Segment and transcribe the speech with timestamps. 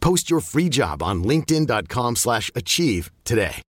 [0.00, 3.62] Post your free job on linkedin.com/achieve slash achieve today.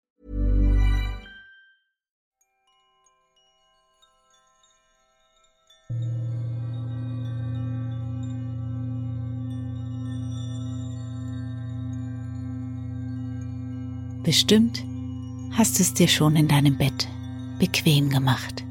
[14.28, 14.84] Bestimmt
[15.56, 17.08] hast du es dir schon in deinem Bett
[17.58, 18.67] bequem gemacht.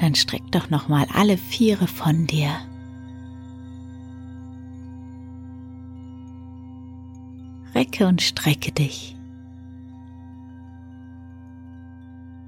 [0.00, 2.50] Dann streck doch noch mal alle Viere von dir.
[7.74, 9.14] Recke und strecke dich.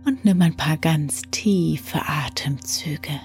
[0.06, 3.20] Und nimm ein paar ganz tiefe Atemzüge.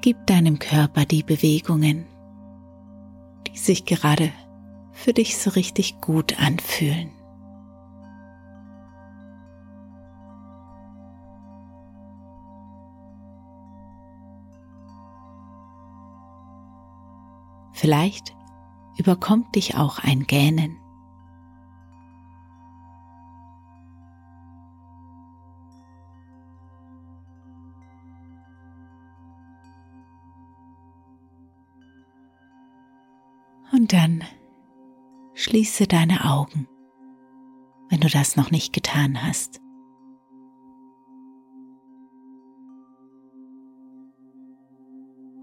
[0.00, 2.04] Gib deinem Körper die Bewegungen,
[3.64, 4.32] sich gerade
[4.92, 7.10] für dich so richtig gut anfühlen.
[17.72, 18.34] Vielleicht
[18.96, 20.78] überkommt dich auch ein Gähnen.
[33.72, 34.22] Und dann
[35.34, 36.68] schließe deine Augen,
[37.90, 39.60] wenn du das noch nicht getan hast.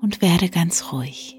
[0.01, 1.37] Und werde ganz ruhig.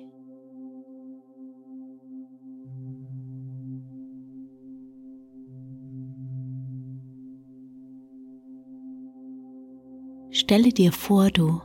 [10.30, 11.60] Stelle dir vor, du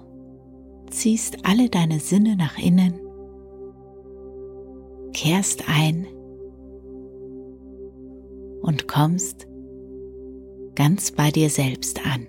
[0.89, 3.06] ziehst alle deine Sinne nach innen
[5.17, 6.05] kehrst ein
[8.61, 9.47] und kommst
[10.75, 12.27] ganz bei dir selbst an.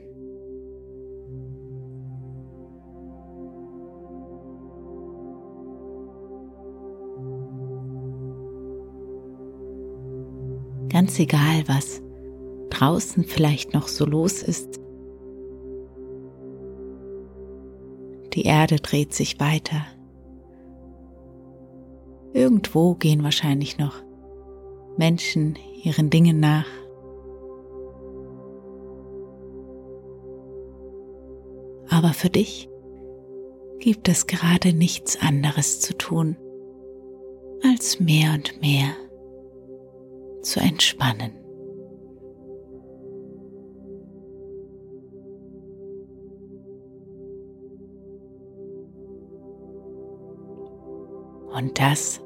[10.89, 12.01] Ganz egal, was
[12.71, 14.81] draußen vielleicht noch so los ist.
[18.33, 19.85] Die Erde dreht sich weiter.
[22.33, 24.03] Irgendwo gehen wahrscheinlich noch
[24.97, 26.67] Menschen ihren Dingen nach.
[31.89, 32.69] Aber für dich
[33.79, 36.37] gibt es gerade nichts anderes zu tun,
[37.65, 38.91] als mehr und mehr
[40.43, 41.38] zu entspannen.
[51.59, 52.21] Und das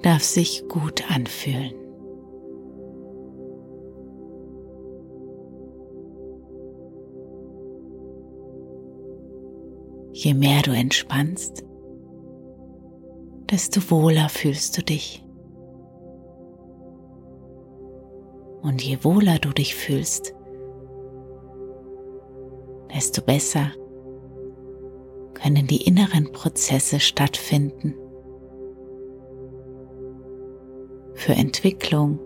[0.00, 1.74] darf sich gut anfühlen.
[10.12, 11.62] Je mehr du entspannst,
[13.50, 15.22] desto wohler fühlst du dich.
[18.62, 20.34] Und je wohler du dich fühlst,
[22.94, 23.72] desto besser
[25.44, 27.92] können die inneren Prozesse stattfinden.
[31.12, 32.18] Für Entwicklung,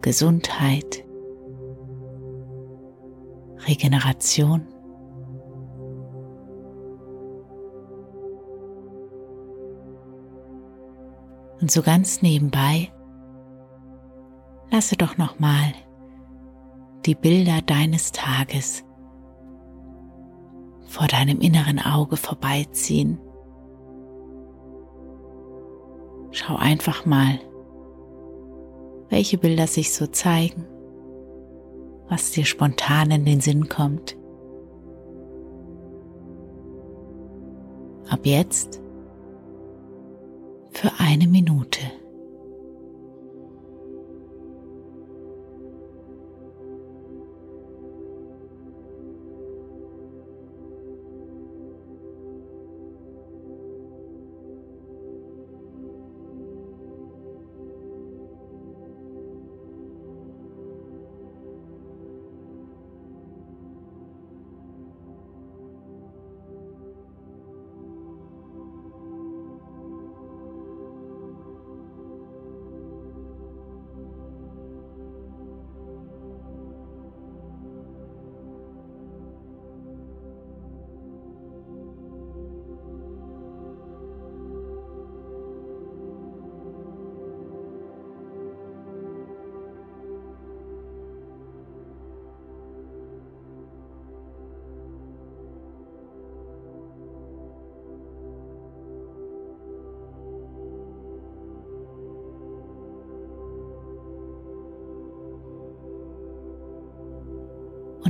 [0.00, 1.04] Gesundheit,
[3.66, 4.66] Regeneration.
[11.60, 12.90] Und so ganz nebenbei
[14.70, 15.74] lasse doch noch mal
[17.04, 18.84] die Bilder deines Tages
[20.92, 23.18] vor deinem inneren Auge vorbeiziehen.
[26.32, 27.40] Schau einfach mal,
[29.08, 30.66] welche Bilder sich so zeigen,
[32.10, 34.18] was dir spontan in den Sinn kommt.
[38.10, 38.82] Ab jetzt
[40.72, 41.80] für eine Minute.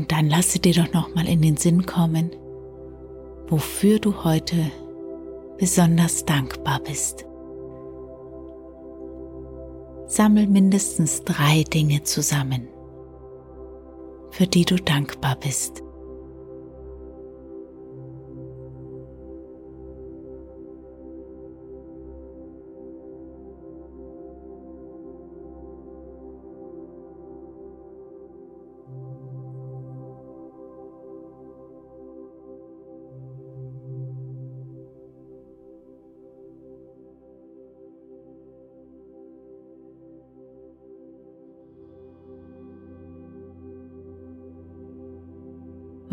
[0.02, 2.32] Und dann lasse dir doch noch mal in den Sinn kommen,
[3.46, 4.56] wofür du heute
[5.58, 7.25] besonders dankbar bist.
[10.08, 12.66] Sammel mindestens drei Dinge zusammen,
[14.32, 15.81] für die du dankbar bist.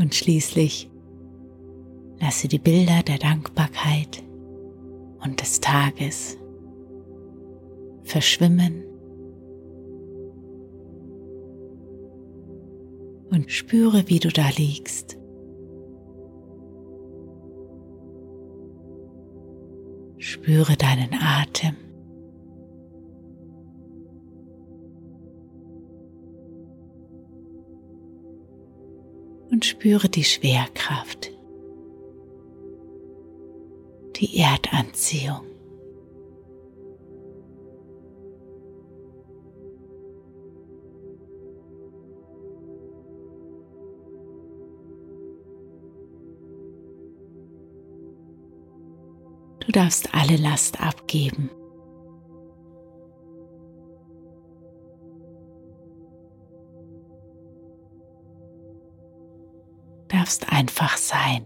[0.09, 0.89] Und schließlich
[2.19, 4.23] lasse die Bilder der Dankbarkeit
[5.23, 6.35] und des Tages
[8.01, 8.85] verschwimmen
[13.29, 15.19] und spüre, wie du da liegst.
[20.17, 21.75] Spüre deinen Atem.
[29.79, 31.31] Spüre die Schwerkraft,
[34.17, 35.45] die Erdanziehung.
[49.61, 51.49] Du darfst alle Last abgeben.
[60.29, 61.43] Darfst einfach sein.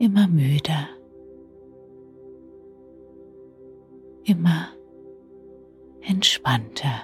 [0.00, 0.88] Immer müder,
[4.24, 4.68] immer
[6.00, 7.02] entspannter.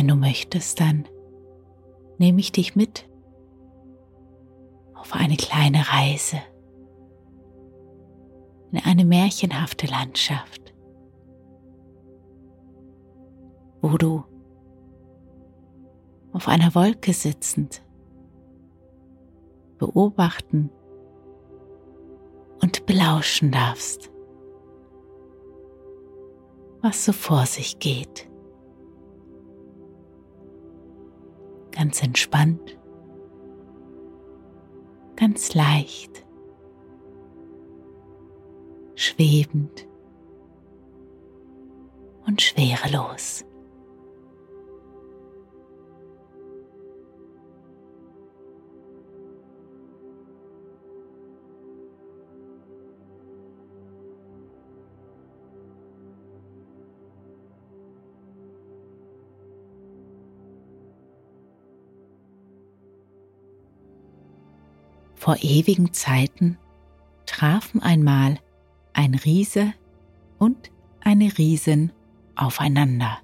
[0.00, 1.06] Wenn du möchtest, dann
[2.16, 3.06] nehme ich dich mit
[4.94, 6.38] auf eine kleine Reise
[8.72, 10.72] in eine märchenhafte Landschaft,
[13.82, 14.24] wo du
[16.32, 17.82] auf einer Wolke sitzend
[19.76, 20.70] beobachten
[22.62, 24.10] und belauschen darfst,
[26.80, 28.29] was so vor sich geht.
[31.80, 32.78] Ganz entspannt,
[35.16, 36.26] ganz leicht,
[38.96, 39.88] schwebend
[42.26, 43.46] und schwerelos.
[65.20, 66.58] Vor ewigen Zeiten
[67.26, 68.38] trafen einmal
[68.92, 69.72] ein Riese
[70.38, 71.92] und eine Riesin
[72.34, 73.18] aufeinander.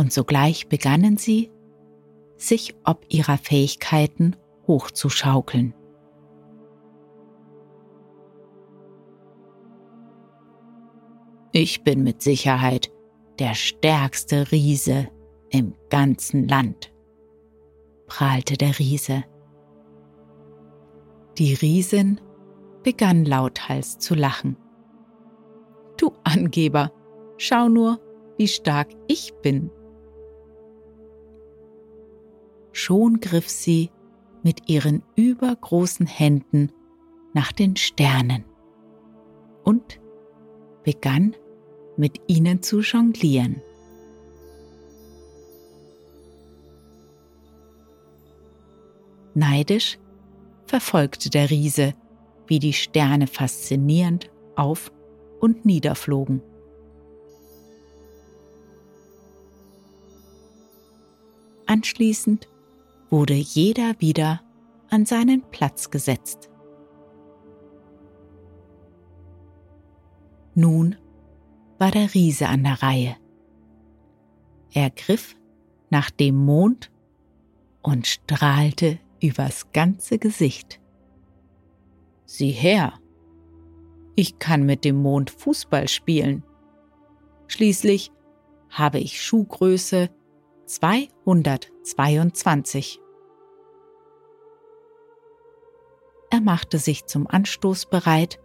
[0.00, 1.50] und sogleich begannen sie,
[2.38, 4.34] sich ob ihrer Fähigkeiten
[4.66, 5.74] hochzuschaukeln.
[11.52, 12.90] Ich bin mit Sicherheit
[13.38, 15.08] der stärkste Riese
[15.50, 16.92] im ganzen Land,
[18.06, 19.24] prahlte der Riese.
[21.38, 22.20] Die Riesin
[22.82, 24.56] begann lauthals zu lachen.
[25.96, 26.92] Du Angeber,
[27.36, 28.00] schau nur,
[28.38, 29.70] wie stark ich bin.
[32.72, 33.90] Schon griff sie
[34.42, 36.72] mit ihren übergroßen Händen
[37.34, 38.44] nach den Sternen
[39.64, 40.00] und
[40.84, 41.36] begann
[41.96, 43.62] mit ihnen zu jonglieren.
[49.40, 49.98] Neidisch
[50.66, 51.94] verfolgte der Riese,
[52.46, 54.92] wie die Sterne faszinierend auf
[55.40, 56.42] und niederflogen.
[61.64, 62.48] Anschließend
[63.08, 64.42] wurde jeder wieder
[64.90, 66.50] an seinen Platz gesetzt.
[70.54, 70.96] Nun
[71.78, 73.16] war der Riese an der Reihe.
[74.74, 75.34] Er griff
[75.88, 76.90] nach dem Mond
[77.80, 80.80] und strahlte übers ganze Gesicht.
[82.24, 82.94] Sieh her,
[84.14, 86.44] ich kann mit dem Mond Fußball spielen.
[87.48, 88.12] Schließlich
[88.68, 90.10] habe ich Schuhgröße
[90.66, 93.00] 222.
[96.30, 98.38] Er machte sich zum Anstoß bereit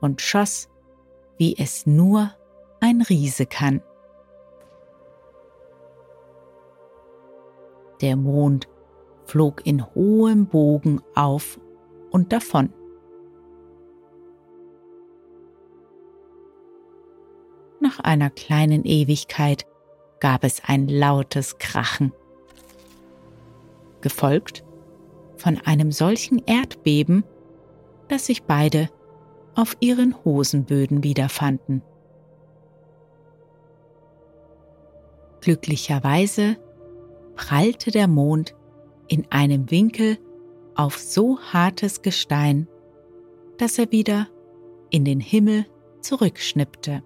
[0.00, 0.68] und schoss,
[1.36, 2.32] wie es nur
[2.80, 3.82] ein Riese kann.
[8.00, 8.68] Der Mond
[9.28, 11.60] flog in hohem Bogen auf
[12.10, 12.72] und davon.
[17.80, 19.66] Nach einer kleinen Ewigkeit
[20.18, 22.12] gab es ein lautes Krachen,
[24.00, 24.64] gefolgt
[25.36, 27.22] von einem solchen Erdbeben,
[28.08, 28.88] dass sich beide
[29.54, 31.82] auf ihren Hosenböden wiederfanden.
[35.42, 36.56] Glücklicherweise
[37.36, 38.54] prallte der Mond
[39.08, 40.18] in einem Winkel
[40.74, 42.68] auf so hartes Gestein,
[43.56, 44.28] dass er wieder
[44.90, 45.66] in den Himmel
[46.00, 47.02] zurückschnippte.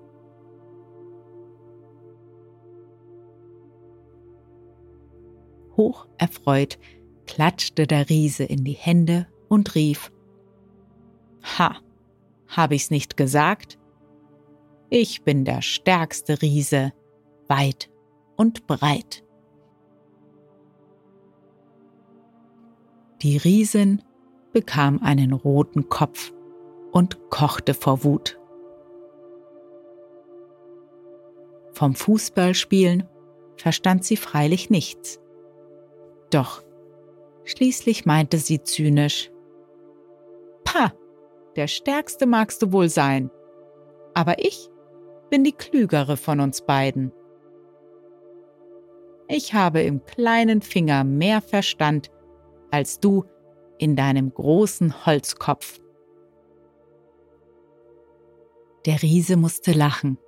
[5.76, 6.78] Hoch erfreut
[7.26, 10.12] klatschte der Riese in die Hände und rief
[11.58, 11.76] Ha,
[12.46, 13.78] hab ich's nicht gesagt?
[14.90, 16.92] Ich bin der stärkste Riese,
[17.48, 17.90] weit
[18.36, 19.21] und breit.
[23.22, 24.02] Die Riesin
[24.52, 26.32] bekam einen roten Kopf
[26.90, 28.36] und kochte vor Wut.
[31.70, 33.08] Vom Fußballspielen
[33.56, 35.20] verstand sie freilich nichts.
[36.30, 36.64] Doch
[37.44, 39.30] schließlich meinte sie zynisch,
[40.64, 40.92] Pah,
[41.54, 43.30] der Stärkste magst du wohl sein,
[44.14, 44.68] aber ich
[45.30, 47.12] bin die Klügere von uns beiden.
[49.28, 52.10] Ich habe im kleinen Finger mehr Verstand
[52.72, 53.24] als du
[53.78, 55.80] in deinem großen Holzkopf.
[58.86, 60.18] Der Riese musste lachen.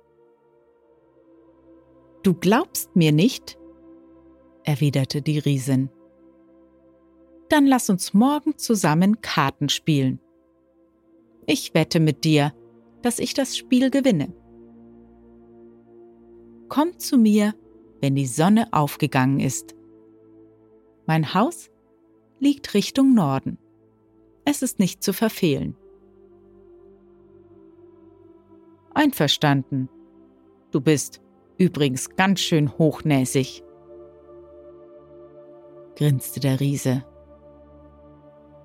[2.23, 3.57] Du glaubst mir nicht?
[4.63, 5.89] erwiderte die Riesin.
[7.49, 10.19] Dann lass uns morgen zusammen Karten spielen.
[11.45, 12.53] Ich wette mit dir,
[13.01, 14.33] dass ich das Spiel gewinne.
[16.69, 17.53] Komm zu mir,
[18.01, 19.75] wenn die Sonne aufgegangen ist.
[21.05, 21.69] Mein Haus
[22.39, 23.57] liegt Richtung Norden.
[24.45, 25.75] Es ist nicht zu verfehlen.
[28.93, 29.89] Einverstanden.
[30.71, 31.21] Du bist
[31.57, 33.63] übrigens ganz schön hochnäsig,
[35.95, 37.05] grinste der Riese.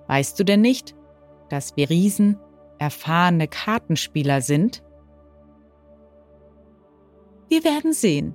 [0.09, 0.97] Weißt du denn nicht,
[1.49, 2.39] dass wir Riesen
[2.79, 4.83] erfahrene Kartenspieler sind?
[7.49, 8.35] Wir werden sehen.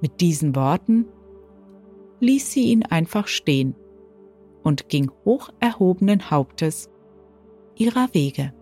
[0.00, 1.06] Mit diesen Worten
[2.20, 3.74] ließ sie ihn einfach stehen
[4.62, 6.90] und ging hoch erhobenen Hauptes
[7.74, 8.52] ihrer Wege.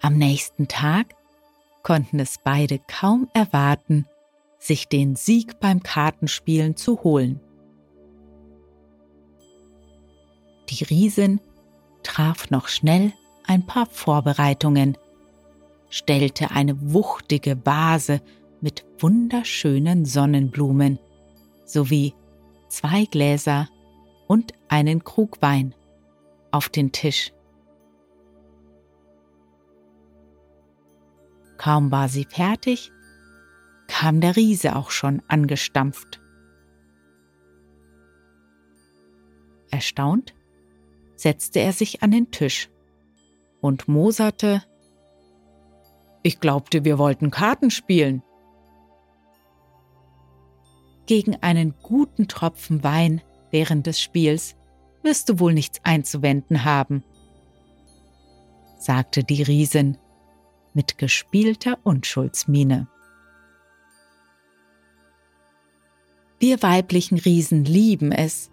[0.00, 1.14] Am nächsten Tag
[1.82, 4.06] konnten es beide kaum erwarten,
[4.58, 7.40] sich den Sieg beim Kartenspielen zu holen.
[10.68, 11.40] Die Riesin
[12.02, 13.12] traf noch schnell
[13.46, 14.98] ein paar Vorbereitungen,
[15.88, 18.20] stellte eine wuchtige Vase
[18.60, 20.98] mit wunderschönen Sonnenblumen
[21.64, 22.14] sowie
[22.68, 23.68] zwei Gläser
[24.26, 25.74] und einen Krug Wein
[26.50, 27.32] auf den Tisch.
[31.56, 32.90] Kaum war sie fertig,
[33.86, 36.20] kam der Riese auch schon angestampft.
[39.70, 40.34] Erstaunt
[41.16, 42.70] setzte er sich an den Tisch
[43.60, 44.62] und moserte
[46.26, 48.22] Ich glaubte, wir wollten Karten spielen.
[51.04, 54.56] Gegen einen guten Tropfen Wein während des Spiels
[55.02, 57.04] wirst du wohl nichts einzuwenden haben,
[58.78, 59.98] sagte die Riesin
[60.72, 62.88] mit gespielter Unschuldsmiene.
[66.40, 68.50] Wir weiblichen Riesen lieben es,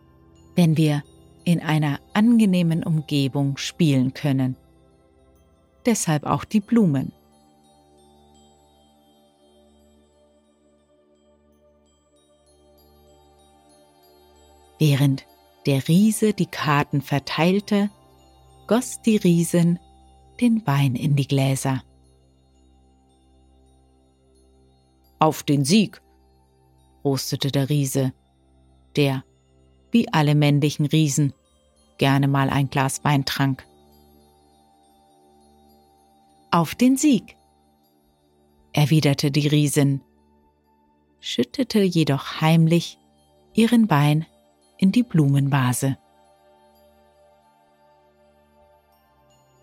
[0.58, 1.04] wenn wir
[1.46, 4.58] in einer angenehmen Umgebung spielen können.
[5.86, 7.14] Deshalb auch die Blumen.
[14.82, 15.28] Während
[15.68, 17.92] der Riese die Karten verteilte,
[18.66, 19.78] goss die Riesin
[20.40, 21.84] den Wein in die Gläser.
[25.20, 26.02] Auf den Sieg,
[27.04, 28.12] rostete der Riese,
[28.96, 29.24] der,
[29.92, 31.32] wie alle männlichen Riesen,
[32.00, 33.64] gerne mal ein Glas Wein trank.
[36.50, 37.38] Auf den Sieg,
[38.74, 40.02] erwiderte die Riesin,
[41.20, 42.98] schüttete jedoch heimlich
[43.54, 44.26] ihren Wein
[44.82, 45.98] in die Blumenvase.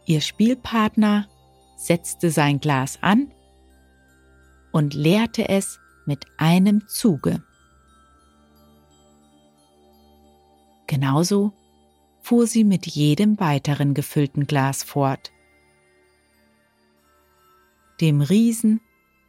[0.07, 1.29] Ihr Spielpartner
[1.77, 3.31] setzte sein Glas an
[4.73, 7.43] und leerte es mit einem Zuge.
[10.87, 11.53] Genauso
[12.23, 15.33] fuhr sie mit jedem weiteren gefüllten Glas fort.
[18.01, 18.81] Dem Riesen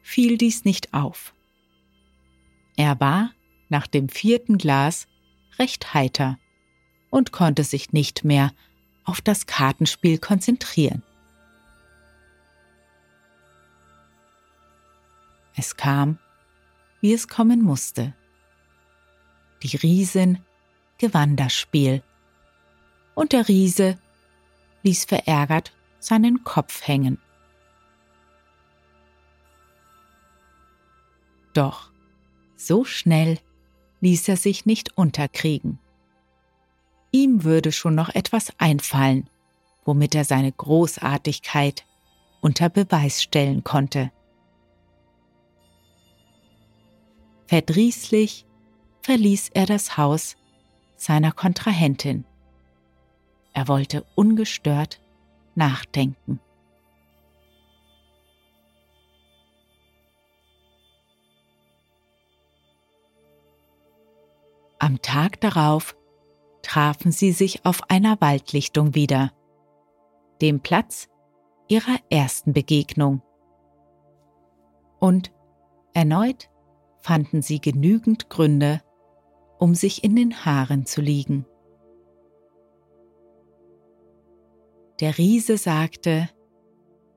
[0.01, 1.33] fiel dies nicht auf.
[2.77, 3.31] Er war
[3.69, 5.07] nach dem vierten Glas
[5.59, 6.39] recht heiter
[7.09, 8.51] und konnte sich nicht mehr
[9.03, 11.03] auf das Kartenspiel konzentrieren.
[15.55, 16.17] Es kam,
[17.01, 18.13] wie es kommen musste.
[19.63, 20.39] Die Riesin
[20.97, 22.01] gewann das Spiel
[23.13, 23.97] und der Riese
[24.83, 27.17] ließ verärgert seinen Kopf hängen.
[31.53, 31.91] Doch
[32.55, 33.39] so schnell
[34.01, 35.79] ließ er sich nicht unterkriegen.
[37.11, 39.29] Ihm würde schon noch etwas einfallen,
[39.85, 41.85] womit er seine Großartigkeit
[42.41, 44.11] unter Beweis stellen konnte.
[47.47, 48.45] Verdrießlich
[49.01, 50.37] verließ er das Haus
[50.97, 52.25] seiner Kontrahentin.
[53.53, 55.01] Er wollte ungestört
[55.55, 56.39] nachdenken.
[64.79, 65.97] Am Tag darauf
[66.61, 69.33] trafen sie sich auf einer Waldlichtung wieder,
[70.41, 71.09] dem Platz
[71.67, 73.21] ihrer ersten Begegnung.
[74.99, 75.33] Und
[75.93, 76.49] erneut
[77.01, 78.81] fanden sie genügend Gründe,
[79.57, 81.45] um sich in den Haaren zu liegen.
[85.01, 86.29] Der Riese sagte,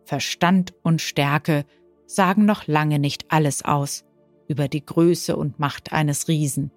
[0.05, 1.65] Verstand und Stärke
[2.07, 4.05] sagen noch lange nicht alles aus
[4.49, 6.73] über die Größe und Macht eines Riesen.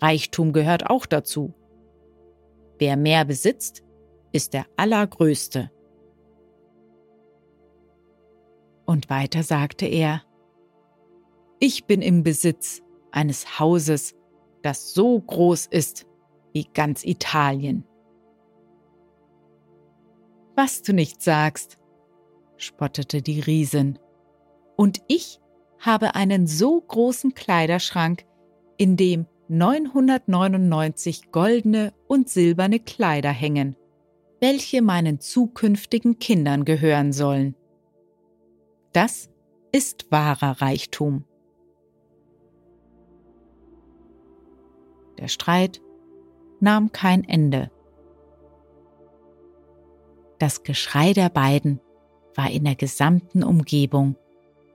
[0.00, 1.54] Reichtum gehört auch dazu.
[2.78, 3.82] Wer mehr besitzt,
[4.32, 5.70] ist der Allergrößte.
[8.86, 10.22] Und weiter sagte er,
[11.60, 14.14] Ich bin im Besitz eines Hauses,
[14.62, 16.06] das so groß ist
[16.52, 17.86] wie ganz Italien.
[20.56, 21.78] Was du nicht sagst,
[22.56, 23.98] spottete die Riesin.
[24.76, 25.40] Und ich
[25.78, 28.24] habe einen so großen Kleiderschrank,
[28.76, 33.76] in dem 999 goldene und silberne Kleider hängen,
[34.40, 37.54] welche meinen zukünftigen Kindern gehören sollen.
[38.92, 39.28] Das
[39.72, 41.24] ist wahrer Reichtum.
[45.18, 45.80] Der Streit
[46.60, 47.70] nahm kein Ende.
[50.38, 51.80] Das Geschrei der beiden
[52.34, 54.16] war in der gesamten Umgebung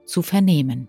[0.06, 0.88] zu vernehmen.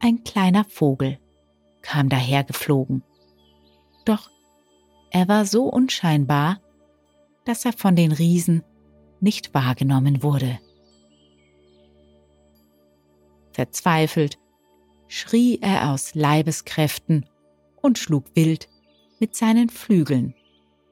[0.00, 1.18] Ein kleiner Vogel
[1.82, 3.02] kam dahergeflogen.
[4.04, 4.30] Doch
[5.10, 6.60] er war so unscheinbar,
[7.44, 8.62] dass er von den Riesen
[9.20, 10.58] nicht wahrgenommen wurde.
[13.52, 14.38] Verzweifelt
[15.08, 17.26] schrie er aus Leibeskräften
[17.80, 18.68] und schlug wild
[19.18, 20.34] mit seinen Flügeln,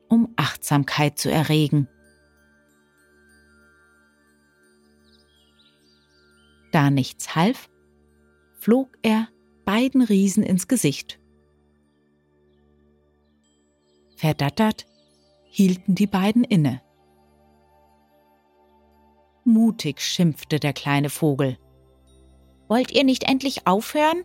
[0.08, 1.88] um Achtsamkeit zu erregen.
[6.72, 7.68] Da nichts half,
[8.66, 9.28] flog er
[9.64, 11.20] beiden Riesen ins Gesicht.
[14.16, 14.86] Verdattert
[15.44, 16.82] hielten die beiden inne.
[19.44, 21.58] Mutig schimpfte der kleine Vogel.
[22.66, 24.24] Wollt ihr nicht endlich aufhören?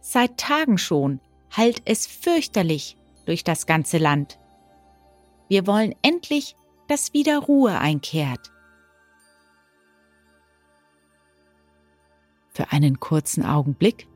[0.00, 4.38] Seit Tagen schon hallt es fürchterlich durch das ganze Land.
[5.50, 8.50] Wir wollen endlich, dass wieder Ruhe einkehrt.
[12.58, 14.08] Für einen kurzen Augenblick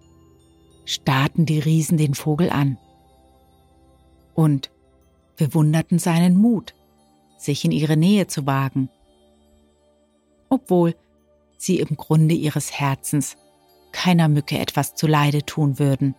[0.84, 2.76] starrten die Riesen den Vogel an
[4.34, 4.72] und
[5.36, 6.74] bewunderten seinen Mut,
[7.38, 8.88] sich in ihre Nähe zu wagen,
[10.48, 10.96] obwohl
[11.56, 13.36] sie im Grunde ihres Herzens
[13.92, 16.16] keiner Mücke etwas zuleide tun würden.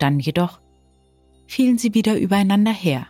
[0.00, 0.60] Dann jedoch
[1.46, 3.06] fielen sie wieder übereinander her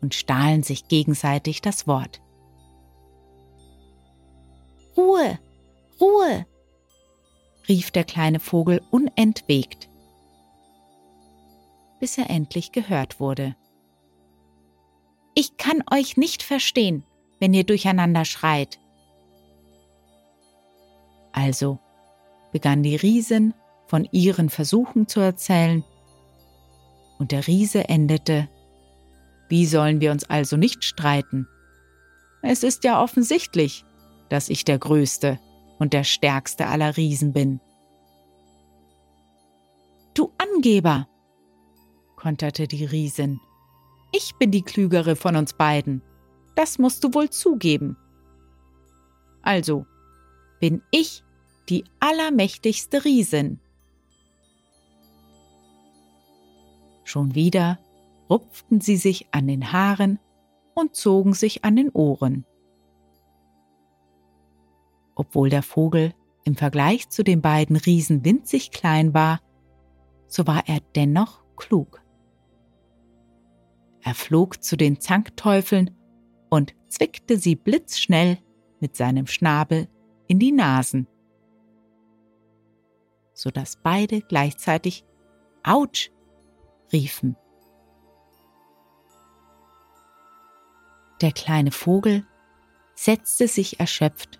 [0.00, 2.22] und stahlen sich gegenseitig das Wort.
[4.96, 5.38] Ruhe,
[6.00, 6.46] Ruhe,
[7.68, 9.88] rief der kleine Vogel unentwegt,
[12.00, 13.56] bis er endlich gehört wurde.
[15.34, 17.04] Ich kann euch nicht verstehen,
[17.40, 18.78] wenn ihr durcheinander schreit.
[21.32, 21.78] Also
[22.52, 23.52] begann die Riesin
[23.86, 25.84] von ihren Versuchen zu erzählen,
[27.18, 28.48] und der Riese endete,
[29.48, 31.46] wie sollen wir uns also nicht streiten?
[32.42, 33.84] Es ist ja offensichtlich,
[34.28, 35.38] dass ich der Größte
[35.78, 37.60] und der Stärkste aller Riesen bin.
[40.14, 41.08] Du Angeber,
[42.16, 43.40] konterte die Riesin.
[44.12, 46.02] Ich bin die klügere von uns beiden.
[46.54, 47.96] Das musst du wohl zugeben.
[49.42, 49.86] Also
[50.58, 51.22] bin ich
[51.68, 53.60] die allermächtigste Riesin.
[57.04, 57.78] Schon wieder
[58.30, 60.18] rupften sie sich an den Haaren
[60.74, 62.44] und zogen sich an den Ohren.
[65.16, 69.40] Obwohl der Vogel im Vergleich zu den beiden Riesen winzig klein war,
[70.28, 72.02] so war er dennoch klug.
[74.02, 75.90] Er flog zu den Zankteufeln
[76.50, 78.38] und zwickte sie blitzschnell
[78.78, 79.88] mit seinem Schnabel
[80.28, 81.08] in die Nasen,
[83.32, 85.04] so dass beide gleichzeitig
[85.64, 86.12] Autsch
[86.92, 87.36] riefen.
[91.20, 92.26] Der kleine Vogel
[92.94, 94.38] setzte sich erschöpft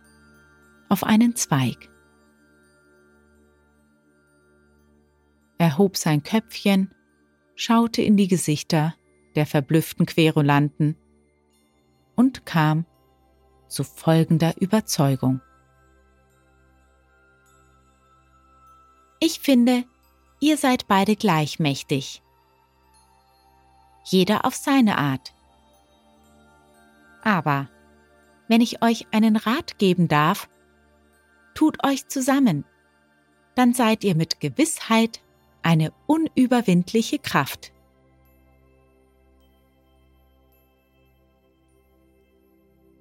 [0.88, 1.90] auf einen Zweig.
[5.58, 6.94] Er hob sein Köpfchen,
[7.54, 8.94] schaute in die Gesichter
[9.34, 10.96] der verblüfften Querulanten
[12.14, 12.86] und kam
[13.68, 15.40] zu folgender Überzeugung.
[19.20, 19.84] Ich finde,
[20.40, 22.22] ihr seid beide gleichmächtig.
[24.04, 25.34] Jeder auf seine Art.
[27.22, 27.68] Aber
[28.46, 30.48] wenn ich euch einen Rat geben darf,
[31.56, 32.64] tut euch zusammen,
[33.56, 35.20] dann seid ihr mit Gewissheit
[35.62, 37.72] eine unüberwindliche Kraft.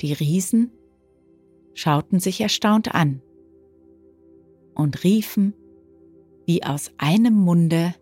[0.02, 0.72] Die Riesen
[1.74, 3.22] schauten sich erstaunt an
[4.74, 5.54] und riefen
[6.46, 7.94] wie aus einem Munde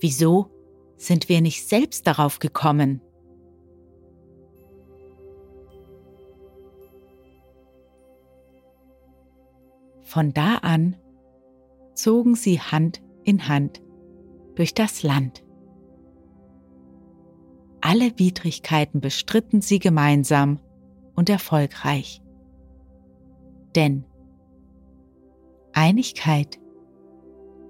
[0.00, 0.50] Wieso
[0.96, 3.02] sind wir nicht selbst darauf gekommen?
[10.10, 10.96] Von da an
[11.94, 13.80] zogen sie Hand in Hand
[14.56, 15.44] durch das Land.
[17.80, 20.58] Alle Widrigkeiten bestritten sie gemeinsam
[21.14, 22.22] und erfolgreich.
[23.76, 24.04] Denn
[25.74, 26.58] Einigkeit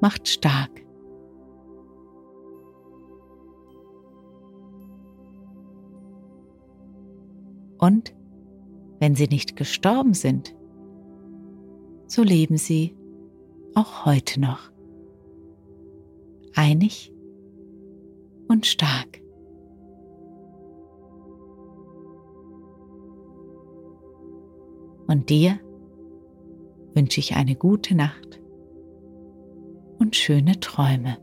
[0.01, 0.71] macht stark.
[7.77, 8.15] Und
[8.99, 10.55] wenn sie nicht gestorben sind,
[12.11, 12.97] so leben sie
[13.75, 14.73] auch heute noch.
[16.57, 17.13] Einig
[18.49, 19.23] und stark.
[25.07, 25.61] Und dir
[26.95, 28.41] wünsche ich eine gute Nacht
[29.99, 31.19] und schöne Träume.